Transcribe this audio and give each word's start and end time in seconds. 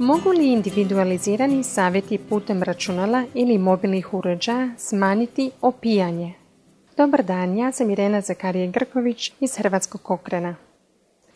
Mogu 0.00 0.30
li 0.30 0.52
individualizirani 0.52 1.62
savjeti 1.64 2.18
putem 2.18 2.62
računala 2.62 3.24
ili 3.34 3.58
mobilnih 3.58 4.14
uređaja 4.14 4.70
smanjiti 4.76 5.50
opijanje? 5.60 6.34
Dobar 6.96 7.24
dan, 7.24 7.58
ja 7.58 7.72
sam 7.72 7.90
Irena 7.90 8.20
Zakarije 8.20 8.66
Grković 8.66 9.32
iz 9.40 9.56
Hrvatskog 9.56 10.02
kokrena. 10.02 10.56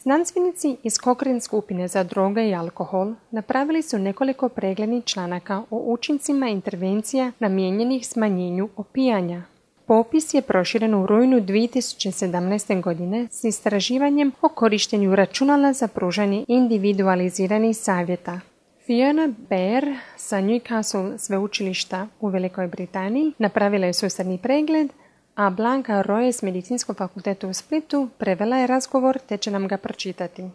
Znanstvenici 0.03 0.77
iz 0.83 0.99
Kokren 0.99 1.41
skupine 1.41 1.89
za 1.89 2.05
droge 2.05 2.49
i 2.49 2.55
alkohol 2.55 3.15
napravili 3.31 3.83
su 3.83 3.99
nekoliko 3.99 4.49
preglednih 4.49 5.05
članaka 5.05 5.63
o 5.71 5.77
učincima 5.77 6.49
intervencija 6.49 7.33
namijenjenih 7.39 8.07
smanjenju 8.07 8.69
opijanja. 8.77 9.43
Popis 9.87 10.35
je 10.35 10.43
proširen 10.43 10.95
u 10.95 11.07
rujnu 11.07 11.41
2017. 11.41 12.83
godine 12.83 13.29
s 13.31 13.45
istraživanjem 13.45 14.33
o 14.43 14.49
korištenju 14.49 15.17
računala 15.17 15.73
za 15.73 15.89
pružanje 15.89 16.45
individualiziranih 16.49 17.77
savjeta. 17.77 18.41
Fiona 18.87 19.29
Baer 19.51 19.97
sa 20.17 20.41
Newcastle 20.41 21.19
sveučilišta 21.19 22.07
u 22.21 22.29
Velikoj 22.29 22.67
Britaniji 22.67 23.33
napravila 23.39 23.87
je 23.87 23.93
sustavni 23.93 24.39
pregled, 24.39 24.91
a 25.35 25.51
Blanka 25.51 26.03
Roje 26.03 26.33
s 26.33 26.43
Medicinskog 26.43 26.97
fakulteta 26.97 27.49
u 27.49 27.53
Splitu 27.53 28.09
prevela 28.19 28.57
je 28.57 28.67
razgovor 28.67 29.19
te 29.29 29.37
će 29.37 29.51
nam 29.51 29.69
ga 29.69 29.77
pročitati. 29.77 30.51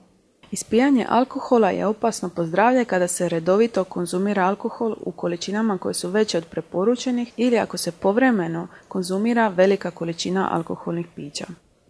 Ispijanje 0.52 1.05
alkohola 1.09 1.70
je 1.70 1.85
opasno 1.85 2.30
po 2.30 2.45
zdravlje 2.45 2.85
kada 2.85 3.08
se 3.08 3.30
redovito 3.30 3.84
konzumira 3.84 4.46
alkohol 4.46 4.96
u 5.02 5.12
količinama 5.12 5.77
koje 5.77 5.94
su 5.94 6.09
veće 6.09 6.38
od 6.38 6.46
preporučenih 6.46 7.34
ili 7.38 7.57
ako 7.57 7.77
se 7.77 7.91
povremeno 7.91 8.68
konzumira 8.88 9.48
velika 9.48 9.91
količina 9.91 10.49
alkoholnih 10.52 11.07
pića. 11.16 11.46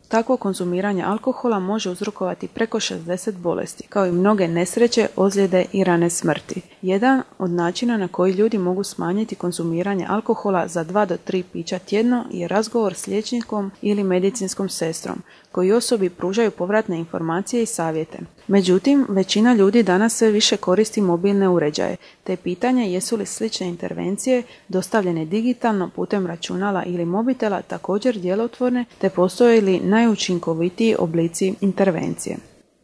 Takvo 0.08 0.38
konzumiranje 0.38 1.04
alkohola 1.04 1.60
može 1.60 1.90
uzrokovati 1.90 2.48
preko 2.48 2.80
60 2.80 3.38
bolesti, 3.38 3.88
kao 3.88 4.06
i 4.06 4.12
mnoge 4.12 4.48
nesreće, 4.48 5.08
ozljede 5.16 5.66
i 5.72 5.84
rane 5.84 6.10
smrti. 6.10 6.62
Jedan 6.82 7.24
od 7.40 7.52
načina 7.52 7.98
na 7.98 8.08
koji 8.08 8.34
ljudi 8.34 8.58
mogu 8.58 8.84
smanjiti 8.84 9.36
konzumiranje 9.36 10.06
alkohola 10.10 10.68
za 10.68 10.86
2 10.86 11.06
do 11.06 11.18
3 11.28 11.44
pića 11.54 11.80
tjedno 11.80 12.26
je 12.32 12.48
razgovor 12.48 12.94
s 12.94 13.08
liječnikom 13.08 13.72
ili 13.82 14.04
medicinskom 14.04 14.70
sestrom, 14.70 15.22
koji 15.52 15.72
osobi 15.72 16.10
pružaju 16.10 16.52
povratne 16.52 17.00
informacije 17.00 17.64
i 17.64 17.66
savjete. 17.66 18.20
Međutim, 18.48 19.06
većina 19.10 19.54
ljudi 19.54 19.84
danas 19.84 20.16
sve 20.16 20.32
više 20.32 20.58
koristi 20.58 21.02
mobilne 21.02 21.50
uređaje, 21.50 21.98
te 22.24 22.34
je 22.34 22.38
pitanje 22.38 22.92
jesu 22.92 23.18
li 23.18 23.26
slične 23.26 23.68
intervencije 23.68 24.44
dostavljene 24.68 25.26
digitalno 25.26 25.90
putem 25.96 26.28
računala 26.28 26.84
ili 26.84 27.06
mobitela 27.06 27.62
također 27.62 28.20
djelotvorne, 28.20 28.86
te 28.98 29.10
postoje 29.10 29.62
li 29.62 29.80
najučinkovitiji 29.98 30.96
oblici 31.00 31.54
intervencije. 31.62 32.38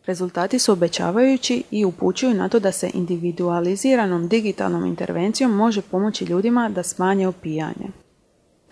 Rezultati 0.06 0.60
su 0.60 0.72
obećavajući 0.72 1.64
i 1.72 1.86
upućuju 1.86 2.34
na 2.34 2.50
to 2.50 2.60
da 2.60 2.72
se 2.72 2.90
individualiziranom 2.94 4.28
digitalnom 4.28 4.86
intervencijom 4.86 5.52
može 5.52 5.82
pomoći 5.82 6.26
ljudima 6.26 6.70
da 6.70 6.84
smanje 6.84 7.28
opijanje. 7.28 7.88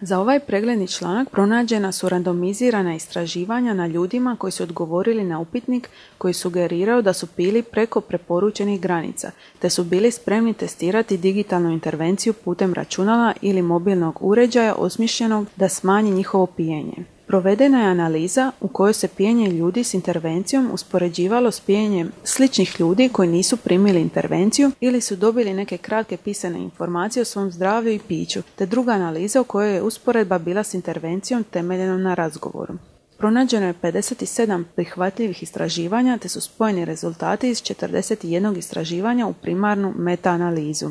Za 0.01 0.19
ovaj 0.19 0.39
pregledni 0.39 0.87
članak 0.87 1.29
pronađena 1.29 1.91
su 1.91 2.09
randomizirana 2.09 2.95
istraživanja 2.95 3.73
na 3.73 3.87
ljudima 3.87 4.35
koji 4.39 4.51
su 4.51 4.63
odgovorili 4.63 5.23
na 5.23 5.39
upitnik 5.39 5.89
koji 6.17 6.33
sugerirao 6.33 7.01
da 7.01 7.13
su 7.13 7.27
pili 7.27 7.61
preko 7.61 8.01
preporučenih 8.01 8.81
granica, 8.81 9.31
te 9.59 9.69
su 9.69 9.83
bili 9.83 10.11
spremni 10.11 10.53
testirati 10.53 11.17
digitalnu 11.17 11.69
intervenciju 11.71 12.33
putem 12.33 12.73
računala 12.73 13.33
ili 13.41 13.61
mobilnog 13.61 14.17
uređaja 14.21 14.75
osmišljenog 14.75 15.47
da 15.55 15.69
smanji 15.69 16.11
njihovo 16.11 16.45
pijenje. 16.45 17.05
Provedena 17.31 17.81
je 17.81 17.89
analiza 17.89 18.51
u 18.61 18.67
kojoj 18.67 18.93
se 18.93 19.07
pijenje 19.07 19.49
ljudi 19.49 19.83
s 19.83 19.93
intervencijom 19.93 20.71
uspoređivalo 20.73 21.51
s 21.51 21.59
pijenjem 21.59 22.11
sličnih 22.23 22.75
ljudi 22.79 23.09
koji 23.09 23.29
nisu 23.29 23.57
primili 23.57 24.01
intervenciju 24.01 24.71
ili 24.79 25.01
su 25.01 25.15
dobili 25.15 25.53
neke 25.53 25.77
kratke 25.77 26.17
pisane 26.17 26.59
informacije 26.59 27.21
o 27.21 27.25
svom 27.25 27.51
zdravlju 27.51 27.91
i 27.91 27.99
piću, 28.07 28.41
te 28.55 28.65
druga 28.65 28.91
analiza 28.91 29.41
u 29.41 29.43
kojoj 29.43 29.73
je 29.73 29.81
usporedba 29.81 30.37
bila 30.37 30.63
s 30.63 30.73
intervencijom 30.73 31.43
temeljenom 31.43 32.01
na 32.01 32.13
razgovoru. 32.13 32.73
Pronađeno 33.17 33.67
je 33.67 33.73
57 33.81 34.63
prihvatljivih 34.75 35.43
istraživanja 35.43 36.17
te 36.17 36.29
su 36.29 36.41
spojeni 36.41 36.85
rezultati 36.85 37.49
iz 37.49 37.57
41 37.57 38.57
istraživanja 38.57 39.27
u 39.27 39.33
primarnu 39.33 39.93
meta-analizu. 39.97 40.89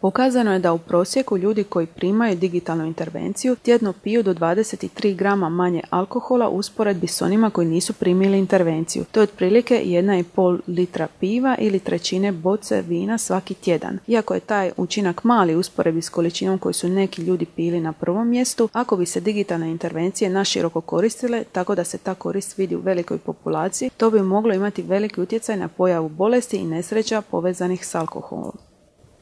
Pokazano 0.00 0.52
je 0.52 0.58
da 0.58 0.72
u 0.72 0.78
prosjeku 0.78 1.38
ljudi 1.38 1.64
koji 1.64 1.86
primaju 1.86 2.36
digitalnu 2.36 2.84
intervenciju 2.84 3.56
tjedno 3.56 3.92
piju 3.92 4.22
do 4.22 4.34
23 4.34 5.16
grama 5.16 5.48
manje 5.48 5.82
alkohola 5.90 6.48
u 6.48 6.56
usporedbi 6.56 7.06
s 7.06 7.22
onima 7.22 7.50
koji 7.50 7.68
nisu 7.68 7.92
primili 7.92 8.38
intervenciju. 8.38 9.04
To 9.12 9.20
je 9.20 9.24
otprilike 9.24 9.82
1,5 9.84 10.60
litra 10.66 11.08
piva 11.20 11.56
ili 11.58 11.78
trećine 11.78 12.32
boce 12.32 12.82
vina 12.82 13.18
svaki 13.18 13.54
tjedan. 13.54 13.98
Iako 14.06 14.34
je 14.34 14.40
taj 14.40 14.70
učinak 14.76 15.24
mali 15.24 15.54
usporedbi 15.54 16.02
s 16.02 16.08
količinom 16.08 16.58
koju 16.58 16.72
su 16.72 16.88
neki 16.88 17.22
ljudi 17.22 17.46
pili 17.46 17.80
na 17.80 17.92
prvom 17.92 18.28
mjestu, 18.28 18.68
ako 18.72 18.96
bi 18.96 19.06
se 19.06 19.20
digitalne 19.20 19.70
intervencije 19.70 20.30
naširoko 20.30 20.80
koristile 20.80 21.44
tako 21.52 21.74
da 21.74 21.84
se 21.84 21.98
ta 21.98 22.14
korist 22.14 22.58
vidi 22.58 22.76
u 22.76 22.80
velikoj 22.80 23.18
populaciji, 23.18 23.90
to 23.96 24.10
bi 24.10 24.22
moglo 24.22 24.54
imati 24.54 24.82
veliki 24.82 25.20
utjecaj 25.20 25.56
na 25.56 25.68
pojavu 25.68 26.08
bolesti 26.08 26.56
i 26.56 26.64
nesreća 26.64 27.22
povezanih 27.22 27.86
s 27.86 27.94
alkoholom. 27.94 28.69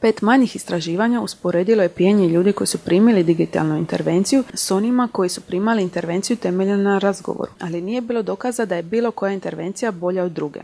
Pet 0.01 0.21
manjih 0.21 0.55
istraživanja 0.55 1.21
usporedilo 1.21 1.83
je 1.83 1.89
pijenje 1.89 2.27
ljudi 2.27 2.51
koji 2.51 2.67
su 2.67 2.77
primili 2.77 3.23
digitalnu 3.23 3.77
intervenciju 3.77 4.43
s 4.53 4.71
onima 4.71 5.09
koji 5.11 5.29
su 5.29 5.41
primali 5.41 5.83
intervenciju 5.83 6.37
temeljenu 6.37 6.83
na 6.83 6.97
razgovoru, 6.97 7.51
ali 7.59 7.81
nije 7.81 8.01
bilo 8.01 8.21
dokaza 8.21 8.65
da 8.65 8.75
je 8.75 8.83
bilo 8.83 9.11
koja 9.11 9.33
intervencija 9.33 9.91
bolja 9.91 10.23
od 10.23 10.31
druge. 10.31 10.59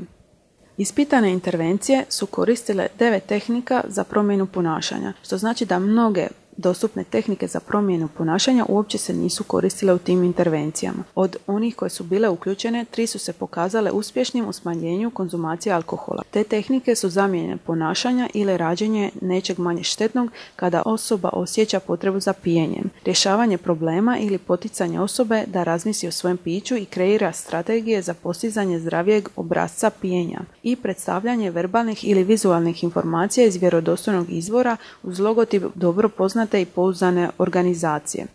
Ispitane 0.77 1.31
intervencije 1.31 2.03
su 2.09 2.25
koristile 2.25 2.87
devet 2.99 3.25
tehnika 3.25 3.83
za 3.87 4.03
promjenu 4.03 4.45
ponašanja, 4.45 5.13
što 5.21 5.37
znači 5.37 5.65
da 5.65 5.79
mnoge 5.79 6.27
Dostupne 6.57 7.03
tehnike 7.03 7.47
za 7.47 7.59
promjenu 7.59 8.07
ponašanja 8.17 8.65
uopće 8.69 8.97
se 8.97 9.13
nisu 9.13 9.43
koristile 9.43 9.93
u 9.93 9.97
tim 9.97 10.23
intervencijama. 10.23 11.03
Od 11.15 11.35
onih 11.47 11.75
koje 11.75 11.89
su 11.89 12.03
bile 12.03 12.29
uključene, 12.29 12.85
tri 12.91 13.07
su 13.07 13.19
se 13.19 13.33
pokazale 13.33 13.91
uspješnim 13.91 14.47
u 14.47 14.53
smanjenju 14.53 15.11
konzumacije 15.11 15.73
alkohola. 15.73 16.23
Te 16.31 16.43
tehnike 16.43 16.95
su 16.95 17.09
zamjene 17.09 17.57
ponašanja 17.57 18.29
ili 18.33 18.57
rađenje 18.57 19.11
nečeg 19.21 19.59
manje 19.59 19.83
štetnog 19.83 20.31
kada 20.55 20.81
osoba 20.85 21.29
osjeća 21.33 21.79
potrebu 21.79 22.19
za 22.19 22.33
pijenjem, 22.33 22.89
rješavanje 23.05 23.57
problema 23.57 24.17
ili 24.17 24.37
poticanje 24.37 24.99
osobe 24.99 25.43
da 25.47 25.63
razmisli 25.63 26.09
o 26.09 26.11
svojem 26.11 26.37
piću 26.37 26.75
i 26.75 26.85
kreira 26.85 27.31
strategije 27.31 28.01
za 28.01 28.13
postizanje 28.13 28.79
zdravijeg 28.79 29.29
obrazca 29.35 29.89
pijenja 30.01 30.39
i 30.63 30.75
predstavljanje 30.75 31.51
verbalnih 31.51 32.09
ili 32.09 32.23
vizualnih 32.23 32.83
informacija 32.83 33.47
iz 33.47 33.55
vjerodostojnog 33.55 34.29
izvora 34.29 34.77
uz 35.03 35.19
logotip 35.19 35.63
dobro 35.75 36.09
poznat 36.09 36.44
poznate 36.45 36.61
i 36.61 36.65
pouzdane 36.65 37.29
organizacije. 37.37 38.27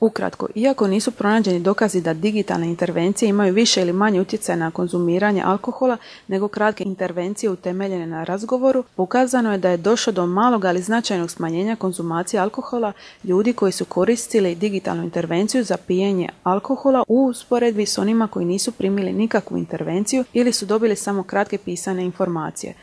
Ukratko, 0.00 0.48
iako 0.54 0.86
nisu 0.86 1.10
pronađeni 1.10 1.60
dokazi 1.60 2.00
da 2.00 2.14
digitalne 2.14 2.66
intervencije 2.66 3.28
imaju 3.28 3.54
više 3.54 3.80
ili 3.80 3.92
manje 3.92 4.20
utjecaj 4.20 4.56
na 4.56 4.70
konzumiranje 4.70 5.42
alkohola 5.42 5.96
nego 6.28 6.48
kratke 6.48 6.84
intervencije 6.84 7.50
utemeljene 7.50 8.06
na 8.06 8.24
razgovoru, 8.24 8.84
pokazano 8.96 9.52
je 9.52 9.58
da 9.58 9.70
je 9.70 9.76
došlo 9.76 10.12
do 10.12 10.26
malog 10.26 10.64
ali 10.64 10.82
značajnog 10.82 11.30
smanjenja 11.30 11.76
konzumacije 11.76 12.40
alkohola 12.40 12.92
ljudi 13.24 13.52
koji 13.52 13.72
su 13.72 13.84
koristili 13.84 14.54
digitalnu 14.54 15.02
intervenciju 15.04 15.64
za 15.64 15.76
pijenje 15.76 16.28
alkohola 16.42 17.04
u 17.08 17.26
usporedbi 17.26 17.86
s 17.86 17.98
onima 17.98 18.28
koji 18.28 18.46
nisu 18.46 18.72
primili 18.72 19.12
nikakvu 19.12 19.58
intervenciju 19.58 20.24
ili 20.32 20.52
su 20.52 20.66
dobili 20.66 20.96
samo 20.96 21.22
kratke 21.22 21.58
pisane 21.58 22.04
informacije. 22.04 22.74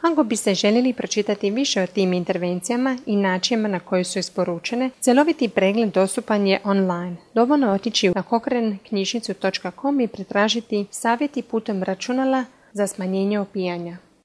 Ako 0.00 0.24
biste 0.24 0.54
željeli 0.54 0.92
pročitati 0.92 1.50
više 1.50 1.82
o 1.82 1.86
tim 1.86 2.12
intervencijama 2.12 2.98
i 3.06 3.16
načinima 3.16 3.68
na 3.68 3.80
koji 3.80 4.04
su 4.04 4.18
isporučene, 4.18 4.90
celoviti 5.00 5.48
pregled 5.48 5.92
dostupan 5.92 6.46
je 6.46 6.60
online. 6.64 7.16
Dovoljno 7.34 7.72
otići 7.72 8.10
na 8.10 8.22
kokrenknjižnicu.com 8.22 10.00
i 10.00 10.08
pretražiti 10.08 10.86
savjeti 10.90 11.42
putem 11.42 11.82
računala 11.82 12.44
za 12.72 12.86
smanjenje 12.86 13.40
opijanja. 13.40 14.07